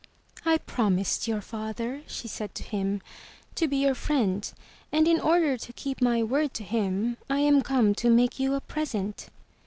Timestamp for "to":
2.55-2.69, 3.53-3.67, 5.57-5.73, 6.55-6.63, 8.01-8.09